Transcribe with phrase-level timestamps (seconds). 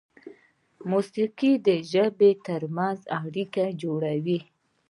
[0.91, 4.39] موسیقي د ژبو تر منځ اړیکه جوړوي.